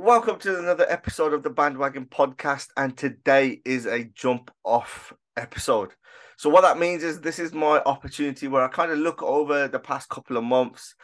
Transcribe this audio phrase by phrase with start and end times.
[0.00, 5.90] Welcome to another episode of the Bhandwagon Podcast, and today is a jump off episode.
[6.36, 9.66] So, what that means is this is my opportunity where I kind of look over
[9.66, 10.94] the past couple of months,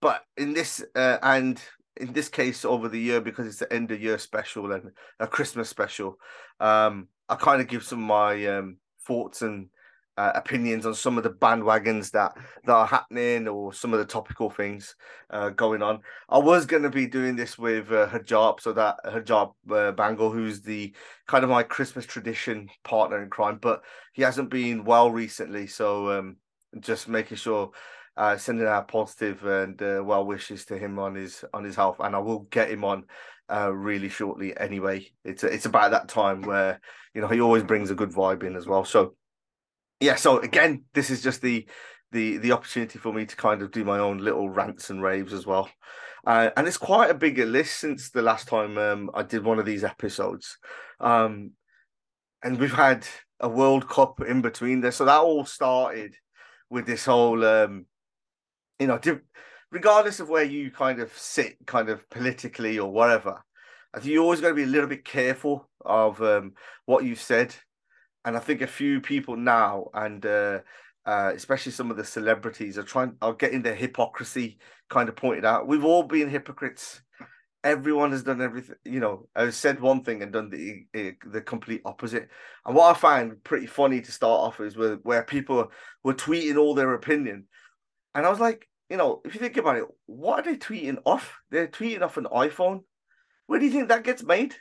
[0.00, 1.62] but in this uh, and
[1.96, 4.90] in this case over the year because it's the end of year special and
[5.20, 6.16] a Christmas special,
[6.58, 9.68] um, I kind of give some of my um, thoughts and
[10.20, 14.04] uh, opinions on some of the bandwagons that that are happening or some of the
[14.04, 14.94] topical things
[15.30, 16.00] uh, going on.
[16.28, 20.30] I was going to be doing this with uh, Hijab, so that Hijab uh, Bangle,
[20.30, 20.94] who's the
[21.26, 23.82] kind of my Christmas tradition partner in crime, but
[24.12, 26.36] he hasn't been well recently, so um,
[26.80, 27.70] just making sure.
[28.16, 31.96] Uh, sending out positive and uh, well wishes to him on his on his health,
[32.00, 33.04] and I will get him on
[33.50, 34.54] uh, really shortly.
[34.58, 36.80] Anyway, it's it's about that time where
[37.14, 38.84] you know he always brings a good vibe in as well.
[38.84, 39.14] So
[40.00, 41.66] yeah, so again, this is just the
[42.12, 45.32] the the opportunity for me to kind of do my own little rants and raves
[45.32, 45.68] as well.
[46.26, 49.58] Uh, and it's quite a bigger list since the last time um, I did one
[49.58, 50.58] of these episodes.
[50.98, 51.52] Um,
[52.42, 53.06] and we've had
[53.38, 54.92] a World Cup in between there.
[54.92, 56.14] So that all started
[56.68, 57.86] with this whole, um,
[58.78, 59.00] you know,
[59.70, 63.42] regardless of where you kind of sit, kind of politically or whatever,
[63.94, 66.52] I think you always got to be a little bit careful of um,
[66.84, 67.54] what you've said
[68.24, 70.60] and I think a few people now, and uh,
[71.06, 74.58] uh, especially some of the celebrities, are trying are getting their hypocrisy
[74.88, 75.66] kind of pointed out.
[75.66, 77.00] We've all been hypocrites.
[77.62, 81.82] Everyone has done everything, you know, has said one thing and done the the complete
[81.84, 82.28] opposite.
[82.64, 85.70] And what I find pretty funny to start off is where where people
[86.02, 87.46] were tweeting all their opinion,
[88.14, 90.98] and I was like, you know, if you think about it, what are they tweeting
[91.04, 91.38] off?
[91.50, 92.80] They're tweeting off an iPhone.
[93.46, 94.54] Where do you think that gets made?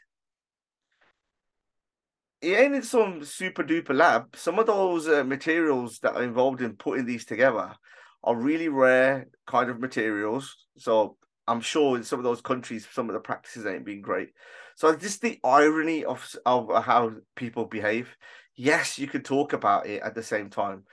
[2.41, 4.35] It ain't in some super duper lab.
[4.35, 7.75] Some of those uh, materials that are involved in putting these together
[8.23, 10.55] are really rare kind of materials.
[10.77, 11.17] So
[11.47, 14.29] I'm sure in some of those countries, some of the practices ain't been great.
[14.75, 18.15] So just the irony of of how people behave.
[18.55, 20.83] Yes, you could talk about it at the same time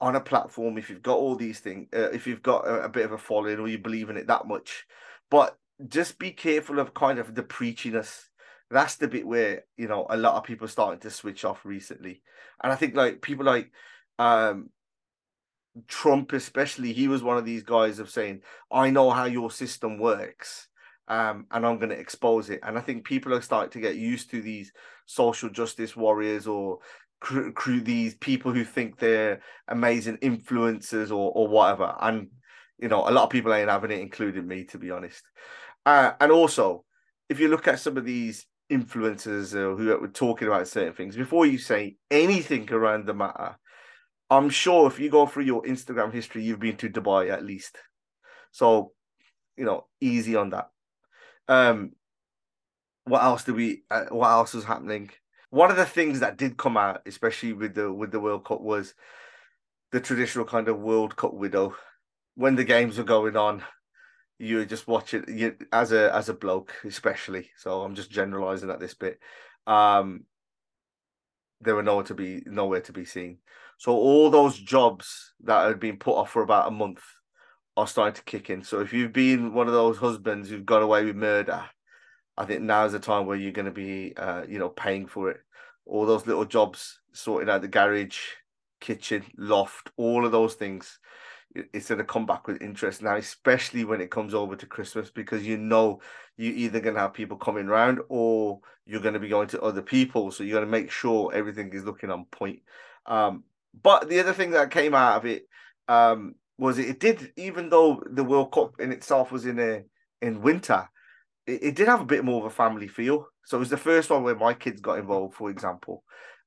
[0.00, 2.88] on a platform if you've got all these things, uh, if you've got a, a
[2.88, 4.84] bit of a following or you believe in it that much.
[5.30, 5.56] But
[5.88, 8.24] just be careful of kind of the preachiness
[8.70, 12.22] that's the bit where you know a lot of people starting to switch off recently.
[12.62, 13.70] And i think like people like
[14.18, 14.70] um
[15.88, 18.40] trump especially he was one of these guys of saying
[18.72, 20.68] i know how your system works
[21.08, 22.60] um and i'm going to expose it.
[22.62, 24.72] And i think people are starting to get used to these
[25.06, 26.78] social justice warriors or
[27.20, 31.94] crew these people who think they're amazing influencers or or whatever.
[32.00, 32.28] And
[32.78, 35.22] you know a lot of people ain't having it including me to be honest.
[35.84, 36.84] Uh, and also
[37.28, 41.16] if you look at some of these influencers uh, who are talking about certain things
[41.16, 43.56] before you say anything around the matter
[44.28, 47.78] i'm sure if you go through your instagram history you've been to dubai at least.
[48.50, 48.92] So
[49.56, 50.70] you know easy on that.
[51.48, 51.92] Um
[53.04, 55.10] what else did we uh, what else was happening?
[55.50, 58.60] One of the things that did come out especially with the with the world cup
[58.60, 58.94] was
[59.92, 61.76] the traditional kind of world cup widow
[62.34, 63.62] when the games were going on
[64.38, 67.50] you just watch it you, as a as a bloke, especially.
[67.56, 69.18] So I'm just generalizing at this bit.
[69.66, 70.24] Um,
[71.60, 73.38] there were nowhere to be nowhere to be seen.
[73.78, 77.02] So all those jobs that had been put off for about a month
[77.76, 78.62] are starting to kick in.
[78.62, 81.64] So if you've been one of those husbands who've got away with murder,
[82.38, 85.30] I think now's the time where you're going to be, uh, you know, paying for
[85.30, 85.40] it.
[85.84, 88.18] All those little jobs, sorting out the garage,
[88.80, 90.98] kitchen, loft, all of those things
[91.54, 95.10] it's going to come back with interest now, especially when it comes over to Christmas,
[95.10, 96.00] because you know
[96.36, 99.62] you're either going to have people coming around or you're going to be going to
[99.62, 100.30] other people.
[100.30, 102.60] So you're going to make sure everything is looking on point.
[103.06, 103.44] Um,
[103.82, 105.46] but the other thing that came out of it
[105.88, 109.82] um, was it, it, did, even though the World Cup in itself was in a
[110.22, 110.88] in winter,
[111.46, 113.28] it, it, did have a bit more of a family feel.
[113.44, 116.02] So it was the first one where my kids got involved, for example.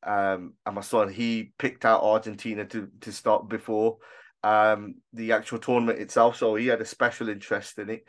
[0.05, 3.97] Um, and my son, he picked out Argentina to to start before
[4.43, 6.37] um, the actual tournament itself.
[6.37, 8.05] So he had a special interest in it.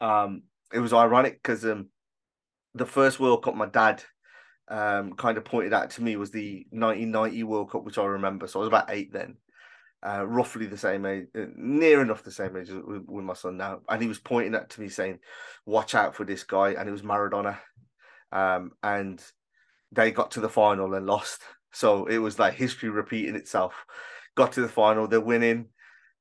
[0.00, 0.42] Um,
[0.72, 1.88] it was ironic because um,
[2.74, 4.02] the first World Cup my dad
[4.68, 8.46] um, kind of pointed out to me was the 1990 World Cup, which I remember.
[8.46, 9.36] So I was about eight then,
[10.06, 13.56] uh, roughly the same age, uh, near enough the same age with, with, my son
[13.56, 13.80] now.
[13.88, 15.18] And he was pointing at to me saying,
[15.66, 17.58] "Watch out for this guy," and it was Maradona.
[18.32, 19.22] Um, and
[19.92, 21.42] they got to the final and lost.
[21.72, 23.84] So it was like history repeating itself.
[24.36, 25.68] Got to the final, they're winning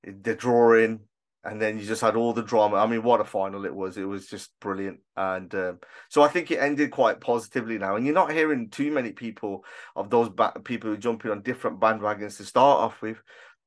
[0.03, 1.01] the drawing,
[1.43, 2.77] and then you just had all the drama.
[2.77, 3.97] I mean, what a final it was!
[3.97, 5.79] It was just brilliant, and um,
[6.09, 7.95] so I think it ended quite positively now.
[7.95, 9.65] And you're not hearing too many people
[9.95, 13.21] of those ba- people who jumping on different bandwagons to start off with.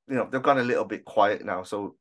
[0.09, 1.65] You know, they've gone a little bit quiet now.
[1.65, 1.97] So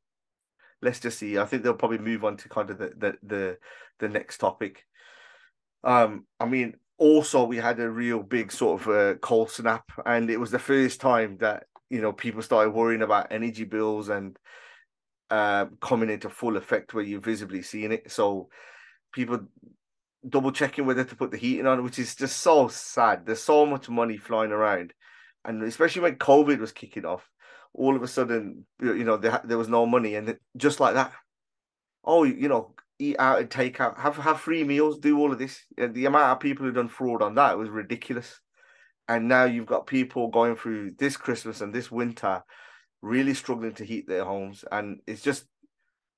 [0.82, 1.38] let's just see.
[1.38, 3.58] I think they'll probably move on to kind of the the the,
[4.00, 4.86] the next topic.
[5.84, 10.30] Um, I mean, also we had a real big sort of uh, cold snap, and
[10.30, 14.38] it was the first time that you know people started worrying about energy bills and
[15.30, 18.12] uh, coming into full effect where you're visibly seeing it.
[18.12, 18.50] So
[19.14, 19.40] people
[20.28, 23.26] double checking whether to put the heating on, which is just so sad.
[23.26, 24.94] There's so much money flying around,
[25.44, 27.30] and especially when COVID was kicking off,
[27.74, 31.12] all of a sudden, you know, there, there was no money, and just like that,
[32.04, 35.40] oh, you know, eat out and take out, have have free meals, do all of
[35.40, 35.62] this.
[35.78, 38.40] The amount of people who done fraud on that was ridiculous
[39.07, 42.44] and now you've got people going through this Christmas and this winter
[43.02, 45.46] really struggling to heat their homes, and it's just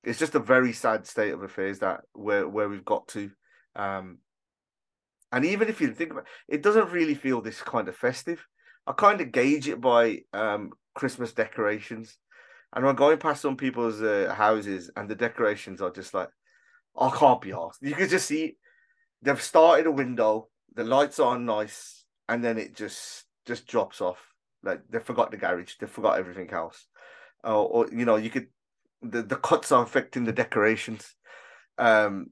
[0.04, 3.30] it's just a very sad state of affairs that where where we've got to.
[3.76, 4.18] Um,
[5.30, 8.46] and even if you think about it, it doesn't really feel this kind of festive.
[8.86, 12.16] I kind of gauge it by um, Christmas decorations.
[12.74, 16.28] And I'm going past some people's uh, houses and the decorations are just like,
[16.98, 17.82] I can't be asked.
[17.82, 18.56] You can just see
[19.22, 21.97] they've started a window, the lights are nice,
[22.28, 24.18] and then it just just drops off.
[24.62, 26.86] Like they forgot the garage, they forgot everything else.
[27.44, 28.48] Uh, or you know, you could
[29.02, 31.14] the, the cuts are affecting the decorations.
[31.78, 32.30] Um,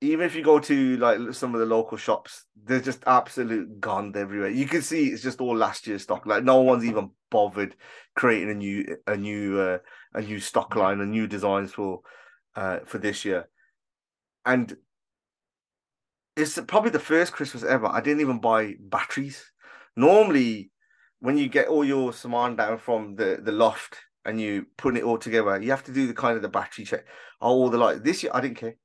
[0.00, 4.12] even if you go to like some of the local shops, they're just absolute gone
[4.16, 4.50] everywhere.
[4.50, 6.26] You can see it's just all last year's stock.
[6.26, 7.76] Like no one's even bothered
[8.16, 9.78] creating a new a new uh,
[10.12, 12.00] a new stock line, a new designs for
[12.56, 13.48] uh for this year.
[14.44, 14.76] And
[16.36, 17.86] it's probably the first Christmas ever.
[17.86, 19.52] I didn't even buy batteries.
[19.96, 20.70] Normally,
[21.20, 25.04] when you get all your saman down from the, the loft and you put it
[25.04, 27.04] all together, you have to do the kind of the battery check.
[27.40, 28.02] All the light.
[28.02, 28.76] This year, I didn't care.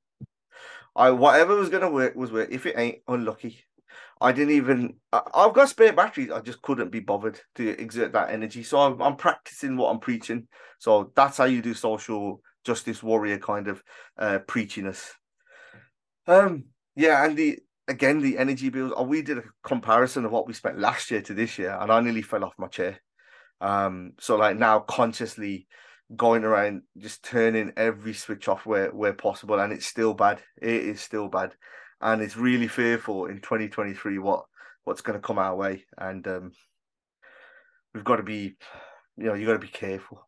[0.94, 2.48] I whatever was gonna work was work.
[2.50, 3.64] If it ain't, unlucky.
[4.20, 4.96] I didn't even.
[5.12, 6.30] I, have got spare batteries.
[6.30, 8.64] I just couldn't be bothered to exert that energy.
[8.64, 10.48] So I'm, I'm practicing what I'm preaching.
[10.80, 13.82] So that's how you do social justice warrior kind of
[14.18, 15.10] uh, preachiness.
[16.26, 16.64] Um,
[16.98, 18.92] yeah, and the again the energy bills.
[18.96, 21.92] Oh, we did a comparison of what we spent last year to this year, and
[21.92, 23.00] I nearly fell off my chair.
[23.60, 25.68] Um, so like now consciously
[26.16, 30.42] going around just turning every switch off where where possible, and it's still bad.
[30.60, 31.54] It is still bad,
[32.00, 34.46] and it's really fearful in 2023 what
[34.82, 36.52] what's going to come our way, and um,
[37.94, 38.56] we've got to be,
[39.16, 40.26] you know, you got to be careful.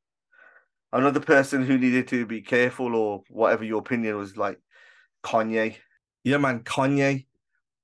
[0.92, 4.60] Another person who needed to be careful, or whatever your opinion was, like
[5.24, 5.76] Kanye
[6.24, 7.26] yeah, man, Kanye.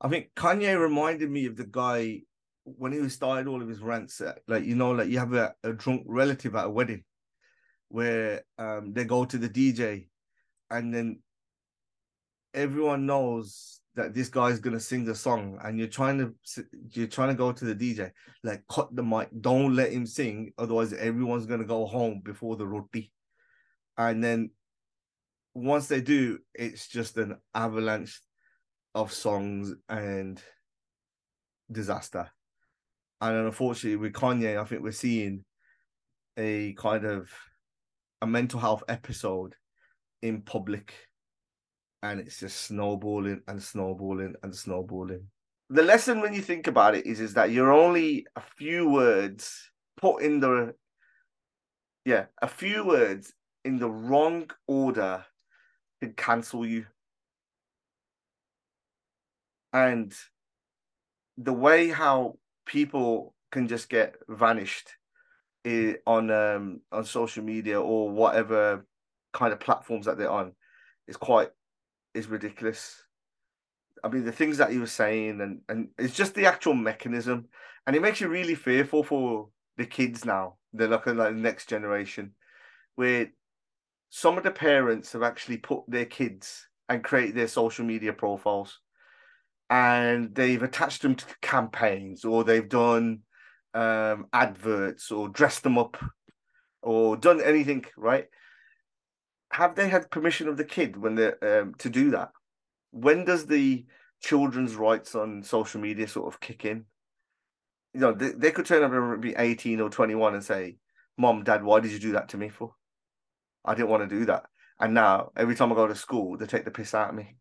[0.01, 2.23] I think Kanye reminded me of the guy
[2.65, 4.21] when he started all of his rants.
[4.47, 7.05] Like you know, like you have a, a drunk relative at a wedding,
[7.89, 10.09] where um they go to the DJ,
[10.71, 11.21] and then
[12.53, 17.29] everyone knows that this guy's gonna sing the song, and you're trying to you're trying
[17.29, 18.11] to go to the DJ,
[18.43, 22.67] like cut the mic, don't let him sing, otherwise everyone's gonna go home before the
[22.67, 23.11] roti,
[23.97, 24.51] and then
[25.55, 28.21] once they do, it's just an avalanche
[28.97, 30.43] of songs and
[31.71, 32.31] disaster.
[33.21, 35.45] And unfortunately, with Kanye, I think we're seeing
[36.39, 37.31] a kind of
[38.23, 39.55] a mental health episode
[40.23, 40.95] in public,
[42.03, 45.27] and it's just snowballing and snowballing and snowballing.
[45.69, 49.71] The lesson, when you think about it, is is that you're only a few words
[49.99, 50.75] put in the
[52.07, 53.35] yeah a few words
[53.65, 55.25] in the wrong order
[56.01, 56.87] can cancel you
[59.77, 60.15] and
[61.37, 64.89] the way how people can just get vanished
[66.07, 68.87] on um on social media or whatever
[69.33, 70.53] kind of platforms that they're on
[71.09, 71.51] is quite
[72.15, 73.03] is ridiculous.
[74.03, 77.49] I mean, the things that he was saying, and and it's just the actual mechanism,
[77.87, 80.55] and it makes you really fearful for the kids now.
[80.73, 82.33] They're looking like the next generation,
[82.95, 83.29] where
[84.09, 88.81] some of the parents have actually put their kids and created their social media profiles,
[89.69, 93.21] and they've attached them to campaigns, or they've done
[93.75, 95.97] um, adverts, or dressed them up,
[96.83, 98.27] or done anything right
[99.57, 102.31] have they had permission of the kid when they um, to do that?
[102.91, 103.87] When does the
[104.21, 106.85] children's rights on social media sort of kick in?
[107.95, 110.77] You know, they, they could turn up and be 18 or 21 and say,
[111.17, 112.75] Mom, Dad, why did you do that to me for?
[113.65, 114.45] I didn't want to do that.
[114.79, 117.37] And now every time I go to school, they take the piss out of me.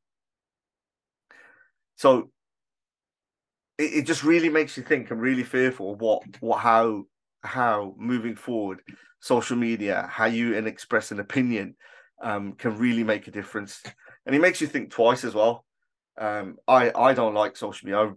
[1.96, 2.32] So
[3.78, 5.12] it, it just really makes you think.
[5.12, 7.06] I'm really fearful what what how
[7.44, 8.82] how moving forward
[9.20, 11.76] social media, how you and express an opinion
[12.22, 13.82] um, can really make a difference.
[14.26, 15.66] And it makes you think twice as well.
[16.18, 18.14] Um, I I don't like social media.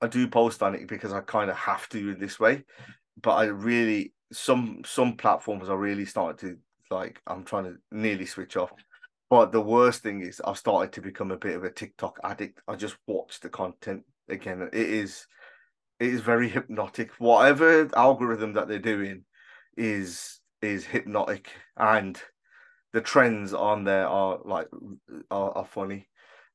[0.00, 2.64] I, I do post on it because I kind of have to in this way,
[3.20, 8.26] but I really some some platforms are really starting to like I'm trying to nearly
[8.26, 8.72] switch off.
[9.32, 12.60] But the worst thing is I've started to become a bit of a TikTok addict.
[12.68, 14.60] I just watch the content again.
[14.60, 15.26] It is
[15.98, 17.12] it is very hypnotic.
[17.12, 19.24] Whatever algorithm that they're doing
[19.74, 21.48] is is hypnotic
[21.78, 22.20] and
[22.92, 24.68] the trends on there are like
[25.30, 26.08] are, are funny.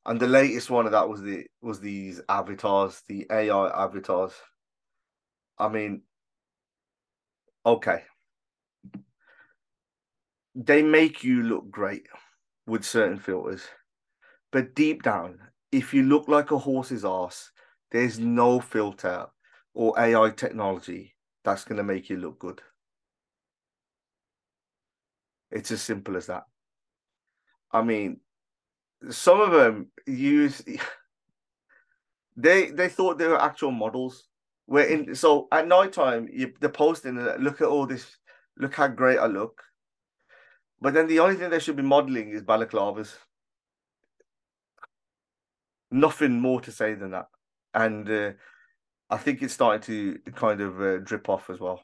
[0.06, 4.34] And the latest one of that was the was these avatars, the AI avatars.
[5.58, 6.04] I mean,
[7.66, 8.04] okay.
[10.54, 12.06] They make you look great
[12.68, 13.64] with certain filters.
[14.52, 15.40] But deep down,
[15.72, 17.52] if you look like a horse's ass,
[17.92, 19.28] there's no filter
[19.74, 22.62] or AI technology that's going to make you look good.
[25.52, 26.44] It's as simple as that.
[27.72, 28.20] I mean,
[29.10, 30.62] some of them use
[32.38, 34.28] they they thought they were actual models.
[34.68, 38.18] We're in so at night time you they're posting look at all this
[38.58, 39.62] look how great I look.
[40.80, 43.16] But then the only thing they should be modeling is balaclavas.
[45.90, 47.28] Nothing more to say than that.
[47.74, 48.32] And uh,
[49.10, 51.82] I think it's starting to kind of uh, drip off as well.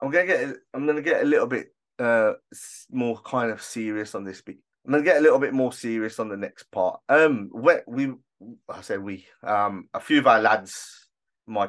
[0.00, 2.32] I'm gonna get I'm gonna get a little bit uh
[2.90, 4.42] more kind of serious on this.
[4.46, 7.00] I'm gonna get a little bit more serious on the next part.
[7.08, 8.12] Um, we, we
[8.68, 11.08] I say we, um, a few of our lads,
[11.46, 11.68] my.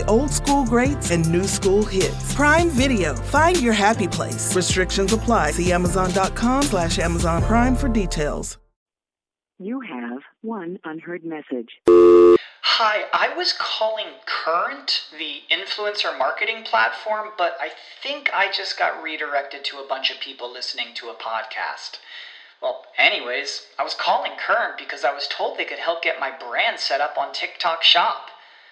[0.01, 2.35] enjoy old school greats and new school hits.
[2.35, 3.15] Prime Video.
[3.15, 4.55] Find your happy place.
[4.55, 5.51] Restrictions apply.
[5.51, 8.57] See Amazon.com slash Amazon Prime for details.
[9.59, 11.69] You have one unheard message.
[12.63, 17.69] Hi, I was calling Current, the influencer marketing platform, but I
[18.01, 21.99] think I just got redirected to a bunch of people listening to a podcast.
[22.59, 26.31] Well, anyways, I was calling Current because I was told they could help get my
[26.31, 28.30] brand set up on TikTok Shop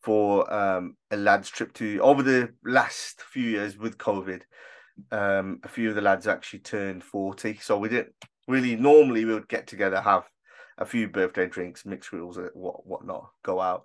[0.00, 4.42] for um, a lads trip to over the last few years with COVID.
[5.12, 7.58] Um, a few of the lads actually turned 40.
[7.62, 8.14] So we didn't
[8.48, 10.24] really normally we would get together, have
[10.78, 13.84] a few birthday drinks, mixed grills, what whatnot, go out.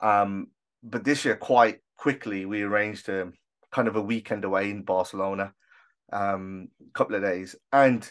[0.00, 0.48] Um,
[0.82, 3.32] but this year, quite quickly, we arranged a
[3.72, 5.52] kind of a weekend away in Barcelona,
[6.12, 8.10] um, couple of days, and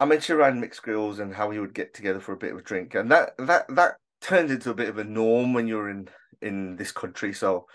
[0.00, 2.58] I mentioned around mixed grills and how we would get together for a bit of
[2.58, 5.90] a drink, and that that that turned into a bit of a norm when you're
[5.90, 6.08] in
[6.40, 7.32] in this country.
[7.32, 7.66] So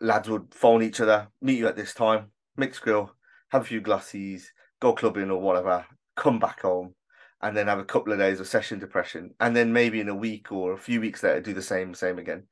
[0.00, 2.26] lads would phone each other, meet you at this time,
[2.56, 3.12] mix grill,
[3.50, 5.84] have a few glasses, go clubbing or whatever,
[6.16, 6.94] come back home,
[7.42, 10.14] and then have a couple of days of session depression, and then maybe in a
[10.14, 12.44] week or a few weeks later do the same, same again.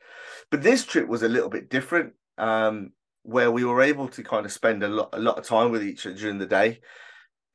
[0.50, 4.46] But this trip was a little bit different, um, where we were able to kind
[4.46, 6.80] of spend a lot, a lot of time with each other during the day,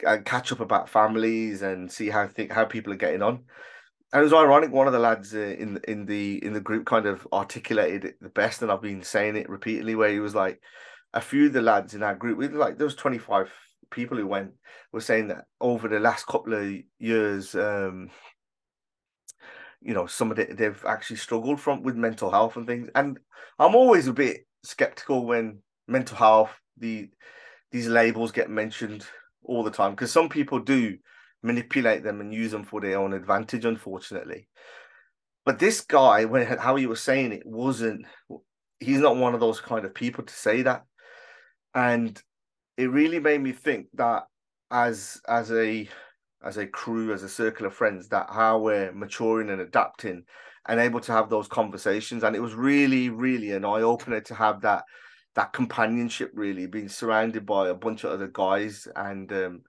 [0.06, 3.44] and catch up about families and see how think how people are getting on.
[4.14, 4.72] And it was ironic.
[4.72, 8.16] One of the lads uh, in in the in the group kind of articulated it
[8.22, 9.96] the best, and I've been saying it repeatedly.
[9.96, 10.62] Where he was like,
[11.14, 13.50] a few of the lads in our group, we like there was twenty five
[13.90, 14.52] people who went
[14.92, 18.10] were saying that over the last couple of years, um,
[19.82, 22.90] you know, some of it they've actually struggled from with mental health and things.
[22.96, 23.18] And
[23.60, 27.10] I'm always a bit skeptical when mental health, the
[27.72, 29.06] these labels get mentioned
[29.44, 30.98] all the time because some people do
[31.44, 34.48] manipulate them and use them for their own advantage, unfortunately.
[35.46, 38.06] But this guy, when how he was saying it, wasn't.
[38.80, 40.86] He's not one of those kind of people to say that,
[41.76, 42.22] and
[42.78, 44.24] it really made me think that
[44.72, 45.88] as as a
[46.44, 50.24] as a crew, as a circle of friends, that how we're maturing and adapting
[50.68, 52.24] and able to have those conversations.
[52.24, 54.84] And it was really, really an eye opener to have that
[55.36, 59.62] that companionship, really being surrounded by a bunch of other guys and um,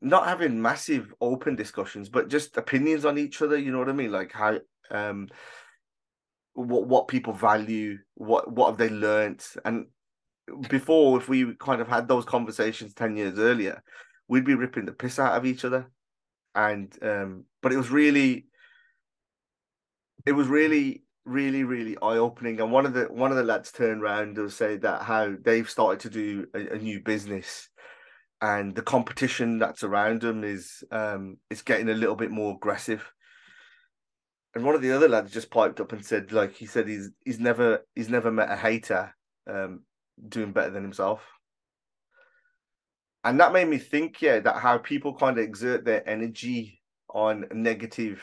[0.00, 3.56] not having massive open discussions, but just opinions on each other.
[3.56, 4.12] You know what I mean?
[4.12, 4.58] Like how
[4.90, 5.28] um
[6.54, 9.86] what what people value, what what have they learned, and
[10.68, 13.82] before, if we kind of had those conversations 10 years earlier,
[14.28, 15.90] we'd be ripping the piss out of each other.
[16.54, 18.46] And, um, but it was really,
[20.24, 22.60] it was really, really, really eye opening.
[22.60, 25.68] And one of the, one of the lads turned around and say that how they've
[25.68, 27.68] started to do a, a new business
[28.40, 33.10] and the competition that's around them is, um, is getting a little bit more aggressive.
[34.54, 37.10] And one of the other lads just piped up and said, like he said, he's
[37.26, 39.14] he's never he's never met a hater
[39.46, 39.82] um,
[40.28, 41.20] doing better than himself.
[43.22, 46.80] And that made me think, yeah, that how people kind of exert their energy
[47.12, 48.22] on negative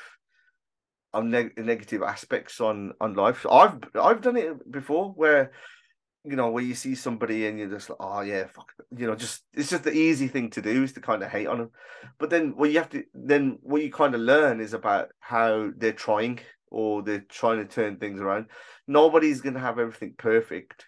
[1.13, 3.45] on neg- negative aspects on on life.
[3.49, 5.52] I've I've done it before where
[6.25, 9.15] you know where you see somebody and you're just like, oh yeah, fuck, you know,
[9.15, 11.71] just it's just the easy thing to do is to kind of hate on them.
[12.17, 15.71] But then what you have to then what you kind of learn is about how
[15.75, 16.39] they're trying
[16.71, 18.47] or they're trying to turn things around.
[18.88, 20.86] Nobody's gonna have everything perfect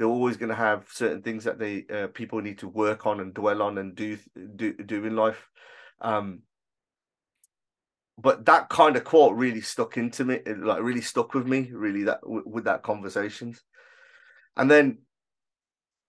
[0.00, 3.20] they're always going to have certain things that they uh, people need to work on
[3.20, 4.16] and dwell on and do
[4.56, 5.46] do do in life.
[6.00, 6.40] Um,
[8.16, 12.04] but that kind of quote really stuck into me, like really stuck with me, really
[12.04, 13.62] that with that conversations.
[14.56, 14.98] And then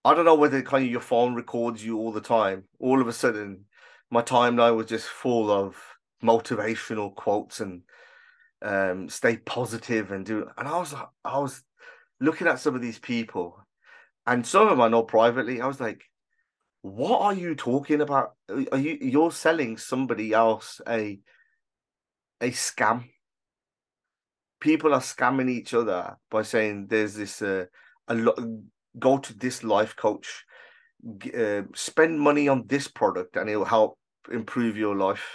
[0.03, 2.63] I don't know whether kind of your phone records you all the time.
[2.79, 3.65] All of a sudden,
[4.09, 5.75] my timeline was just full of
[6.23, 7.83] motivational quotes and
[8.61, 10.49] um, stay positive and do.
[10.57, 11.63] And I was I was
[12.19, 13.65] looking at some of these people
[14.25, 15.61] and some of them I know privately.
[15.61, 16.03] I was like,
[16.81, 18.33] "What are you talking about?
[18.49, 21.19] Are you you're selling somebody else a
[22.39, 23.05] a scam?
[24.59, 27.65] People are scamming each other by saying there's this uh,
[28.07, 28.39] a lot.
[28.99, 30.43] Go to this life coach,
[31.37, 33.97] uh, spend money on this product, and it'll help
[34.31, 35.25] improve your life."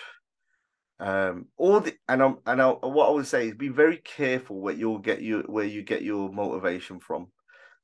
[0.99, 4.61] Um, all the and I'm and I, what I would say is be very careful
[4.61, 7.29] where you'll get you where you get your motivation from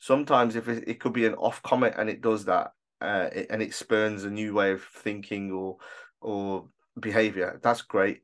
[0.02, 3.46] sometimes if it, it could be an off comment and it does that uh, it,
[3.50, 5.76] and it spurns a new way of thinking or
[6.20, 6.66] or
[6.98, 8.20] behavior that's great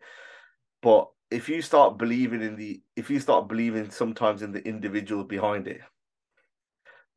[0.82, 5.22] but if you start believing in the if you start believing sometimes in the individual
[5.22, 5.80] behind it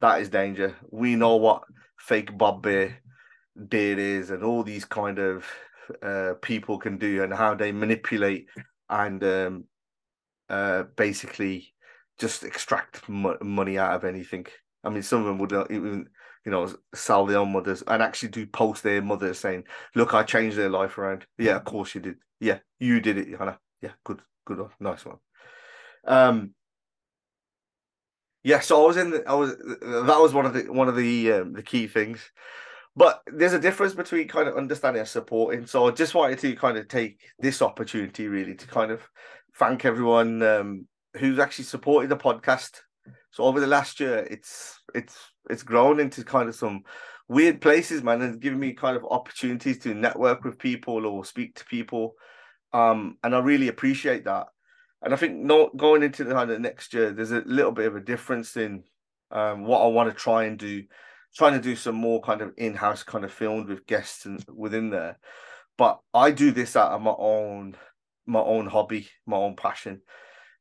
[0.01, 1.63] that is danger we know what
[1.97, 2.99] fake bob bear
[3.67, 5.45] did is and all these kind of
[6.01, 8.47] uh, people can do and how they manipulate
[8.89, 9.63] and um,
[10.49, 11.73] uh, basically
[12.19, 14.45] just extract mo- money out of anything.
[14.83, 16.07] I mean, some of them would even
[16.45, 19.63] you know sell their own mothers and actually do post their mothers saying,
[19.95, 22.15] "Look, I changed their life around." Yeah, of course you did.
[22.39, 23.59] Yeah, you did it, Hannah.
[23.81, 25.17] Yeah, good, good one, nice one.
[26.05, 26.53] Um,
[28.43, 29.11] yeah, so I was in.
[29.11, 32.31] The, I was that was one of the one of the um, the key things.
[32.95, 35.65] But there's a difference between kind of understanding and supporting.
[35.65, 39.01] So I just wanted to kind of take this opportunity really to kind of
[39.57, 42.81] thank everyone um, who's actually supported the podcast.
[43.31, 45.17] So over the last year, it's it's
[45.49, 46.83] it's grown into kind of some
[47.29, 51.55] weird places, man, and giving me kind of opportunities to network with people or speak
[51.55, 52.15] to people.
[52.73, 54.47] Um, and I really appreciate that.
[55.01, 57.87] And I think not going into the kind of next year, there's a little bit
[57.87, 58.83] of a difference in
[59.31, 60.83] um, what I want to try and do.
[61.33, 64.89] Trying to do some more kind of in-house kind of filmed with guests and within
[64.89, 65.17] there,
[65.77, 67.77] but I do this out of my own
[68.25, 70.01] my own hobby, my own passion.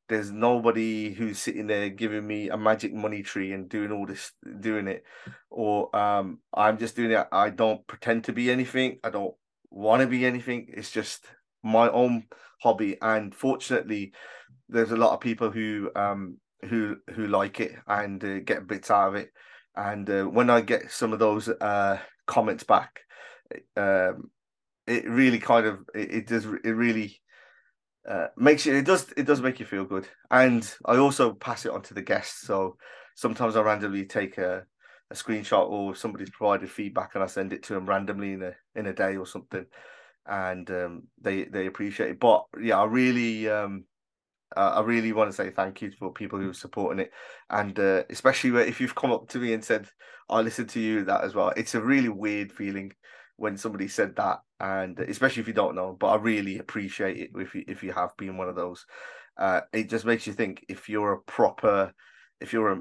[0.09, 4.31] There's nobody who's sitting there giving me a magic money tree and doing all this,
[4.61, 5.03] doing it,
[5.51, 7.27] or um, I'm just doing it.
[7.33, 9.01] I don't pretend to be anything.
[9.03, 9.35] I don't
[9.71, 10.69] want to be anything.
[10.69, 11.27] It's just
[11.65, 12.27] my own
[12.61, 14.13] hobby, and fortunately,
[14.69, 18.91] there's a lot of people who um who who like it and uh, get bits
[18.91, 19.31] out of it
[19.77, 23.01] and uh, when I get some of those uh, comments back,
[23.77, 24.31] um,
[24.87, 27.21] it really kind of it, it does it really
[28.09, 30.09] uh, makes you it does it does make you feel good.
[30.31, 32.47] And I also pass it on to the guests.
[32.47, 32.77] So
[33.15, 34.65] sometimes I randomly take a,
[35.11, 38.55] a screenshot or somebody's provided feedback and I send it to them randomly in a
[38.75, 39.67] in a day or something,
[40.27, 42.21] and um, they they appreciate it.
[42.21, 43.85] But yeah, I really um,
[44.57, 47.13] uh, I really want to say thank you for people who are supporting it,
[47.51, 49.89] and uh, especially if you've come up to me and said,
[50.29, 51.53] "I listened to you," that as well.
[51.57, 52.93] It's a really weird feeling
[53.37, 55.97] when somebody said that, and especially if you don't know.
[55.99, 58.85] But I really appreciate it if you if you have been one of those.
[59.39, 61.95] Uh, it just makes you think if you're a proper,
[62.41, 62.81] if you're a,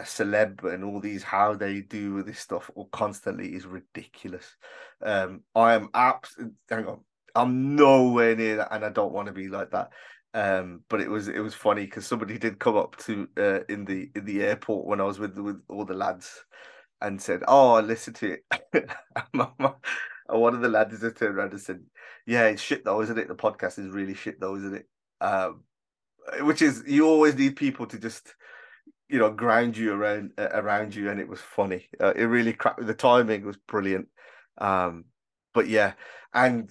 [0.00, 4.56] a celeb and all these how they do this stuff all constantly is ridiculous.
[5.02, 6.36] Um, I am abs.
[6.68, 7.00] Hang on.
[7.34, 9.90] I'm nowhere near that, and I don't want to be like that.
[10.34, 13.84] Um, but it was it was funny because somebody did come up to uh, in
[13.84, 16.44] the in the airport when I was with with all the lads
[17.00, 18.90] and said, "Oh, I listened to it."
[20.28, 21.80] one of the lads just turned around and said,
[22.26, 23.28] "Yeah, it's shit though, isn't it?
[23.28, 24.88] The podcast is really shit though, isn't it?"
[25.20, 25.64] Um,
[26.40, 28.34] which is you always need people to just
[29.12, 31.86] you know ground you around uh, around you, and it was funny.
[32.00, 32.84] Uh, it really cracked.
[32.84, 34.08] The timing was brilliant.
[34.56, 35.04] Um,
[35.52, 35.92] but yeah,
[36.32, 36.70] and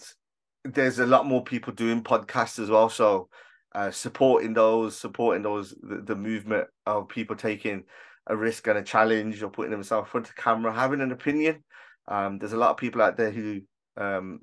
[0.66, 3.30] there's a lot more people doing podcasts as well, so
[3.76, 7.84] uh, supporting those, supporting those the, the, movement of people taking
[8.26, 11.64] a risk and a challenge or putting themselves in front of camera, having an opinion.
[12.08, 13.62] Um, there's a lot of people out there who
[13.98, 14.40] um,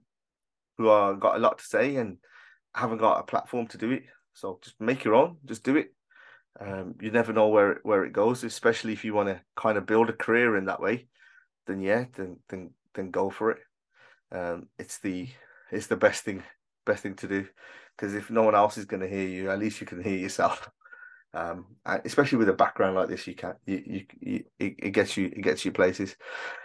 [0.76, 2.18] who are got a lot to say and
[2.76, 4.04] haven't got a platform to do it.
[4.34, 5.92] So just make your own, just do it.
[6.60, 9.86] Um, you never know where where it goes, especially if you want to kind of
[9.86, 11.06] build a career in that way.
[11.66, 13.58] Then yeah, then then then go for it.
[14.32, 15.28] Um, it's the
[15.70, 16.42] it's the best thing
[16.84, 17.46] best thing to do
[17.96, 20.16] because if no one else is going to hear you, at least you can hear
[20.16, 20.70] yourself.
[21.34, 25.14] Um, especially with a background like this, you can you, you, you it, it gets
[25.14, 26.16] you it gets you places.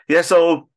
[0.08, 0.70] Yeah, so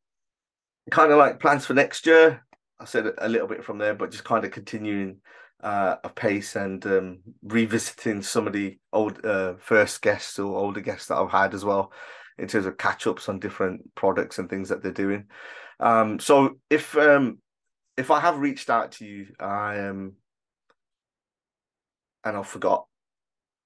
[0.91, 2.45] kind of like plans for next year.
[2.81, 5.21] I said a little bit from there, but just kind of continuing
[5.61, 10.81] uh, a pace and um, revisiting some of the old uh, first guests or older
[10.81, 11.91] guests that I've had as well
[12.37, 15.25] in terms of catch ups on different products and things that they're doing.
[15.79, 17.39] Um, so if um,
[17.97, 19.79] if I have reached out to you, I.
[19.79, 20.13] Um,
[22.27, 22.85] and I forgot,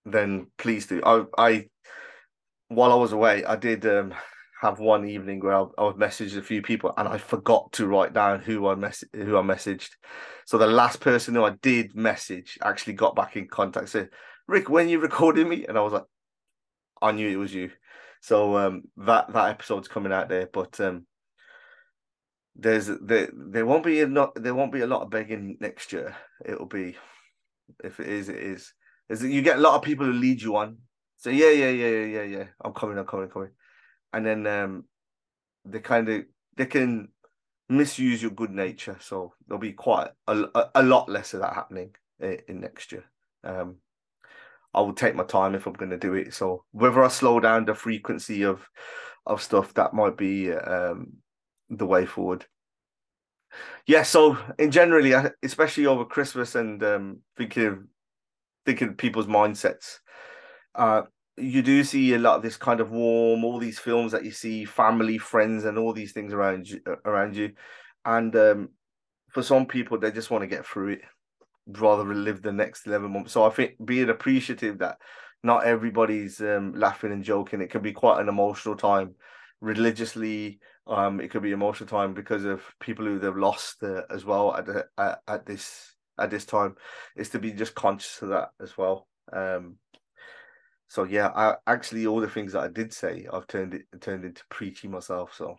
[0.06, 1.01] then please do.
[1.04, 1.67] I, I
[2.67, 4.13] while I was away, I did um,
[4.62, 7.88] have one evening where I, I would message a few people, and I forgot to
[7.88, 9.89] write down who I mess who I messaged.
[10.51, 13.87] So the last person who I did message actually got back in contact.
[13.87, 14.09] Said,
[14.49, 16.03] "Rick, when you recording me?" And I was like,
[17.01, 17.71] "I knew it was you."
[18.19, 21.07] So um, that that episode's coming out there, but um,
[22.53, 25.93] there's there there won't be a not there won't be a lot of begging next
[25.93, 26.17] year.
[26.43, 26.97] It'll be
[27.81, 28.73] if it is, it is.
[29.07, 30.79] Is you get a lot of people who lead you on.
[31.15, 32.45] So yeah, yeah, yeah, yeah, yeah, yeah.
[32.59, 33.51] I'm coming, I'm coming, I'm coming.
[34.11, 34.83] And then um
[35.63, 36.25] they kind of
[36.57, 37.07] they can
[37.71, 38.97] misuse your good nature.
[38.99, 43.05] So there'll be quite a, a, lot less of that happening in, in next year.
[43.43, 43.77] Um
[44.73, 46.34] I will take my time if I'm going to do it.
[46.34, 48.69] So whether I slow down the frequency of
[49.25, 51.13] of stuff, that might be um,
[51.69, 52.45] the way forward
[53.86, 57.79] yeah, so in generally, especially over Christmas and um, thinking of
[58.65, 59.99] thinking of people's mindsets,
[60.75, 61.03] uh,
[61.37, 64.31] you do see a lot of this kind of warm, all these films that you
[64.31, 67.53] see, family, friends, and all these things around you, uh, around you,
[68.05, 68.69] and um,
[69.29, 71.01] for some people, they just want to get through it
[71.67, 73.31] rather than live the next eleven months.
[73.31, 74.97] So I think being appreciative that
[75.43, 77.61] not everybody's um, laughing and joking.
[77.61, 79.15] It can be quite an emotional time,
[79.59, 80.59] religiously.
[80.87, 84.53] Um, it could be emotional time because of people who they've lost uh, as well
[84.55, 86.75] at, the, at at this at this time.
[87.15, 89.07] Is to be just conscious of that as well.
[89.31, 89.77] Um,
[90.91, 94.25] so yeah, I actually all the things that I did say, I've turned it turned
[94.25, 95.34] into preachy myself.
[95.34, 95.56] So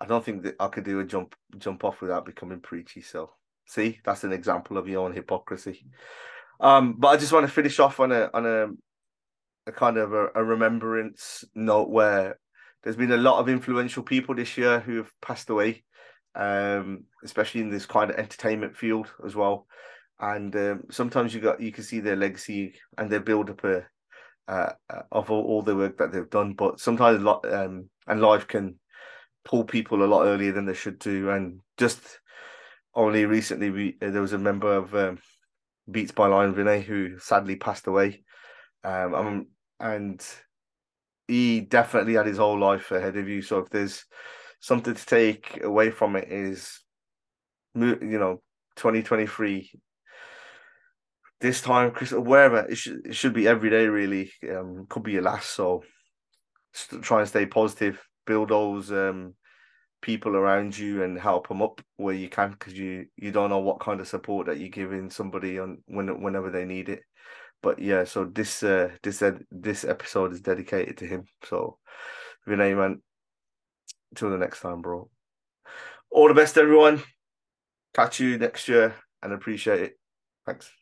[0.00, 3.02] I don't think that I could do a jump jump off without becoming preachy.
[3.02, 3.30] So
[3.66, 5.84] see, that's an example of your own hypocrisy.
[6.60, 8.68] Um, but I just want to finish off on a on a
[9.66, 12.38] a kind of a, a remembrance note where
[12.84, 15.82] there's been a lot of influential people this year who have passed away,
[16.36, 19.66] um, especially in this kind of entertainment field as well.
[20.22, 23.84] And um, sometimes you got you can see their legacy and their build up a,
[24.46, 26.54] uh, uh, of all, all, the work that they've done.
[26.54, 28.78] But sometimes a lot um, and life can
[29.44, 31.30] pull people a lot earlier than they should do.
[31.30, 32.00] And just
[32.94, 35.18] only recently, we there was a member of um,
[35.90, 38.22] Beats by Lion Vinay who sadly passed away.
[38.84, 39.46] Um, um,
[39.80, 40.24] and
[41.26, 43.42] he definitely had his whole life ahead of you.
[43.42, 44.04] So if there's
[44.60, 46.80] something to take away from it is,
[47.74, 48.40] you know,
[48.76, 49.70] 2023.
[51.42, 53.86] This time, Chris, wherever it should, it should be every day.
[53.88, 55.50] Really, um, could be your last.
[55.50, 55.82] So
[57.02, 58.00] try and stay positive.
[58.24, 59.34] Build those um
[60.02, 63.60] people around you and help them up where you can because you you don't know
[63.60, 67.02] what kind of support that you're giving somebody on when whenever they need it
[67.62, 71.78] but yeah so this uh this this episode is dedicated to him so
[72.46, 73.00] Vinay man
[74.16, 75.08] till the next time bro
[76.10, 77.00] all the best everyone
[77.94, 79.92] catch you next year and appreciate it
[80.44, 80.81] thanks